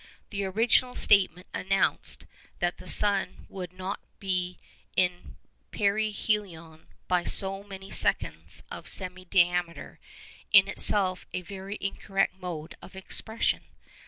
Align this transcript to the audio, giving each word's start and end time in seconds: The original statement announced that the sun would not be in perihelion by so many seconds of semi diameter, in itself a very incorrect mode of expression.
The 0.31 0.43
original 0.45 0.95
statement 0.95 1.45
announced 1.53 2.25
that 2.57 2.79
the 2.79 2.87
sun 2.87 3.45
would 3.49 3.71
not 3.71 3.99
be 4.19 4.57
in 4.95 5.37
perihelion 5.69 6.87
by 7.07 7.23
so 7.23 7.61
many 7.63 7.91
seconds 7.91 8.63
of 8.71 8.89
semi 8.89 9.25
diameter, 9.25 9.99
in 10.51 10.67
itself 10.67 11.27
a 11.33 11.41
very 11.41 11.77
incorrect 11.79 12.33
mode 12.41 12.75
of 12.81 12.95
expression. 12.95 13.61